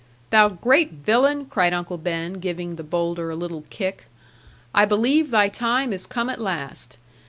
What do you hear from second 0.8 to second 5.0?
villain!' cried Uncle Ben, giving the boulder a little kick; 'I